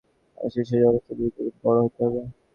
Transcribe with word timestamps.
মানুষকে 0.37 0.61
শৈশব 0.61 0.89
অবস্থার 0.89 1.15
ভিতর 1.19 1.35
দিয়াই 1.37 1.61
বড় 1.63 1.77
হইতে 1.81 2.01
হইবে। 2.03 2.21